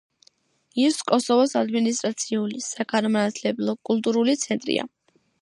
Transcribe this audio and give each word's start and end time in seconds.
ის 0.83 0.95
კოსოვოს 1.11 1.53
ადმინისტრაციული, 1.59 2.63
საგანმანათლებლო, 2.69 3.77
კულტურული 3.91 4.37
ცენტრია. 4.47 4.89